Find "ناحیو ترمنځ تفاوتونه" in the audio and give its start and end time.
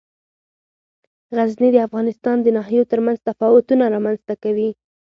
2.57-3.83